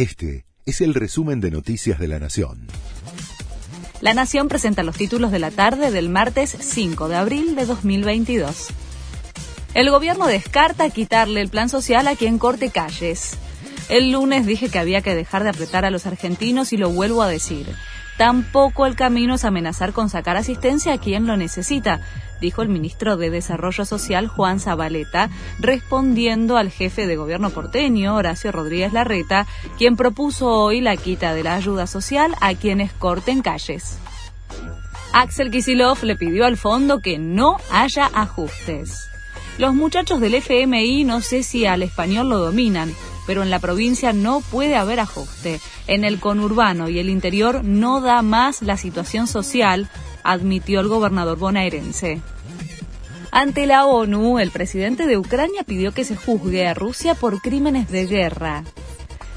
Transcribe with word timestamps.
Este 0.00 0.46
es 0.64 0.80
el 0.80 0.94
resumen 0.94 1.42
de 1.42 1.50
Noticias 1.50 1.98
de 1.98 2.08
la 2.08 2.18
Nación. 2.18 2.68
La 4.00 4.14
Nación 4.14 4.48
presenta 4.48 4.82
los 4.82 4.96
títulos 4.96 5.30
de 5.30 5.38
la 5.38 5.50
tarde 5.50 5.90
del 5.90 6.08
martes 6.08 6.56
5 6.58 7.06
de 7.08 7.16
abril 7.16 7.54
de 7.54 7.66
2022. 7.66 8.68
El 9.74 9.90
gobierno 9.90 10.26
descarta 10.26 10.88
quitarle 10.88 11.42
el 11.42 11.50
plan 11.50 11.68
social 11.68 12.08
a 12.08 12.16
quien 12.16 12.38
corte 12.38 12.70
calles. 12.70 13.32
El 13.90 14.10
lunes 14.10 14.46
dije 14.46 14.70
que 14.70 14.78
había 14.78 15.02
que 15.02 15.14
dejar 15.14 15.42
de 15.42 15.50
apretar 15.50 15.84
a 15.84 15.90
los 15.90 16.06
argentinos 16.06 16.72
y 16.72 16.78
lo 16.78 16.88
vuelvo 16.88 17.20
a 17.20 17.28
decir. 17.28 17.66
Tampoco 18.20 18.84
el 18.84 18.96
camino 18.96 19.36
es 19.36 19.46
amenazar 19.46 19.94
con 19.94 20.10
sacar 20.10 20.36
asistencia 20.36 20.92
a 20.92 20.98
quien 20.98 21.26
lo 21.26 21.38
necesita, 21.38 22.02
dijo 22.38 22.60
el 22.60 22.68
ministro 22.68 23.16
de 23.16 23.30
Desarrollo 23.30 23.86
Social 23.86 24.28
Juan 24.28 24.60
Zabaleta, 24.60 25.30
respondiendo 25.58 26.58
al 26.58 26.70
jefe 26.70 27.06
de 27.06 27.16
gobierno 27.16 27.48
porteño, 27.48 28.14
Horacio 28.14 28.52
Rodríguez 28.52 28.92
Larreta, 28.92 29.46
quien 29.78 29.96
propuso 29.96 30.50
hoy 30.50 30.82
la 30.82 30.98
quita 30.98 31.32
de 31.32 31.44
la 31.44 31.54
ayuda 31.54 31.86
social 31.86 32.34
a 32.42 32.52
quienes 32.52 32.92
corten 32.92 33.40
calles. 33.40 33.96
Axel 35.14 35.50
Kisilov 35.50 36.04
le 36.04 36.14
pidió 36.14 36.44
al 36.44 36.58
fondo 36.58 37.00
que 37.00 37.18
no 37.18 37.56
haya 37.72 38.04
ajustes. 38.12 39.08
Los 39.56 39.72
muchachos 39.72 40.20
del 40.20 40.34
FMI 40.34 41.04
no 41.04 41.22
sé 41.22 41.42
si 41.42 41.64
al 41.64 41.82
español 41.82 42.28
lo 42.28 42.38
dominan, 42.38 42.94
pero 43.30 43.44
en 43.44 43.50
la 43.50 43.60
provincia 43.60 44.12
no 44.12 44.40
puede 44.40 44.74
haber 44.74 44.98
ajuste. 44.98 45.60
En 45.86 46.02
el 46.02 46.18
conurbano 46.18 46.88
y 46.88 46.98
el 46.98 47.08
interior 47.08 47.62
no 47.62 48.00
da 48.00 48.22
más 48.22 48.60
la 48.60 48.76
situación 48.76 49.28
social, 49.28 49.88
admitió 50.24 50.80
el 50.80 50.88
gobernador 50.88 51.38
bonaerense. 51.38 52.20
Ante 53.30 53.66
la 53.66 53.86
ONU, 53.86 54.40
el 54.40 54.50
presidente 54.50 55.06
de 55.06 55.16
Ucrania 55.16 55.62
pidió 55.62 55.92
que 55.92 56.02
se 56.02 56.16
juzgue 56.16 56.66
a 56.66 56.74
Rusia 56.74 57.14
por 57.14 57.40
crímenes 57.40 57.88
de 57.88 58.06
guerra. 58.06 58.64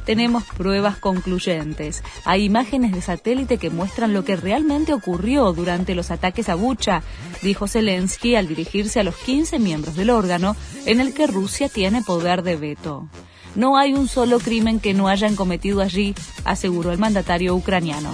Tenemos 0.07 0.43
pruebas 0.57 0.97
concluyentes. 0.97 2.01
Hay 2.25 2.45
imágenes 2.45 2.93
de 2.93 3.01
satélite 3.03 3.59
que 3.59 3.69
muestran 3.69 4.11
lo 4.11 4.25
que 4.25 4.35
realmente 4.35 4.95
ocurrió 4.95 5.53
durante 5.53 5.93
los 5.93 6.09
ataques 6.09 6.49
a 6.49 6.55
Bucha, 6.55 7.03
dijo 7.43 7.67
Zelensky 7.67 8.35
al 8.35 8.47
dirigirse 8.47 9.01
a 9.01 9.03
los 9.03 9.15
15 9.17 9.59
miembros 9.59 9.95
del 9.95 10.09
órgano 10.09 10.55
en 10.87 10.99
el 10.99 11.13
que 11.13 11.27
Rusia 11.27 11.69
tiene 11.69 12.01
poder 12.01 12.41
de 12.41 12.55
veto. 12.55 13.07
No 13.55 13.77
hay 13.77 13.93
un 13.93 14.07
solo 14.07 14.39
crimen 14.39 14.79
que 14.79 14.93
no 14.93 15.07
hayan 15.07 15.35
cometido 15.35 15.81
allí, 15.81 16.15
aseguró 16.43 16.91
el 16.91 16.97
mandatario 16.97 17.55
ucraniano. 17.55 18.11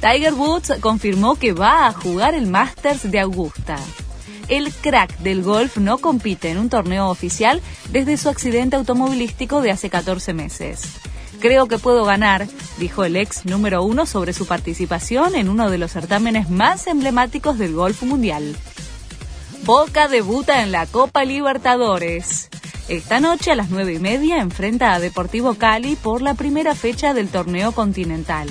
Tiger 0.00 0.34
Woods 0.34 0.74
confirmó 0.80 1.34
que 1.34 1.52
va 1.52 1.86
a 1.86 1.92
jugar 1.92 2.34
el 2.34 2.46
Masters 2.46 3.10
de 3.10 3.20
Augusta. 3.20 3.78
El 4.48 4.72
crack 4.72 5.18
del 5.18 5.42
golf 5.42 5.76
no 5.76 5.98
compite 5.98 6.50
en 6.50 6.58
un 6.58 6.70
torneo 6.70 7.08
oficial 7.08 7.60
desde 7.90 8.16
su 8.16 8.28
accidente 8.28 8.76
automovilístico 8.76 9.60
de 9.60 9.72
hace 9.72 9.90
14 9.90 10.32
meses. 10.32 10.82
Creo 11.40 11.66
que 11.66 11.78
puedo 11.78 12.04
ganar, 12.04 12.48
dijo 12.78 13.04
el 13.04 13.16
ex 13.16 13.44
número 13.44 13.82
uno 13.82 14.06
sobre 14.06 14.32
su 14.32 14.46
participación 14.46 15.34
en 15.34 15.48
uno 15.48 15.70
de 15.70 15.78
los 15.78 15.92
certámenes 15.92 16.48
más 16.48 16.86
emblemáticos 16.86 17.58
del 17.58 17.74
golf 17.74 18.02
mundial. 18.02 18.56
Boca 19.64 20.08
debuta 20.08 20.62
en 20.62 20.72
la 20.72 20.86
Copa 20.86 21.24
Libertadores. 21.24 22.48
Esta 22.88 23.20
noche 23.20 23.50
a 23.50 23.54
las 23.54 23.68
nueve 23.68 23.92
y 23.92 23.98
media 23.98 24.40
enfrenta 24.40 24.94
a 24.94 24.98
Deportivo 24.98 25.52
Cali 25.54 25.94
por 25.94 26.22
la 26.22 26.32
primera 26.32 26.74
fecha 26.74 27.12
del 27.12 27.28
torneo 27.28 27.72
continental. 27.72 28.48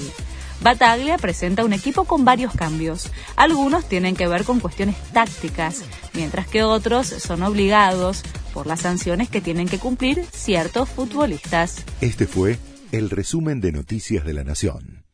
Bataglia 0.61 1.17
presenta 1.17 1.65
un 1.65 1.73
equipo 1.73 2.03
con 2.03 2.23
varios 2.23 2.53
cambios. 2.53 3.11
Algunos 3.35 3.89
tienen 3.89 4.15
que 4.15 4.27
ver 4.27 4.43
con 4.43 4.59
cuestiones 4.59 4.95
tácticas, 5.11 5.81
mientras 6.13 6.47
que 6.47 6.61
otros 6.61 7.07
son 7.07 7.41
obligados 7.41 8.21
por 8.53 8.67
las 8.67 8.81
sanciones 8.81 9.27
que 9.27 9.41
tienen 9.41 9.67
que 9.67 9.79
cumplir 9.79 10.23
ciertos 10.31 10.87
futbolistas. 10.87 11.83
Este 11.99 12.27
fue 12.27 12.59
el 12.91 13.09
resumen 13.09 13.59
de 13.59 13.71
Noticias 13.71 14.23
de 14.23 14.33
la 14.33 14.43
Nación. 14.43 15.06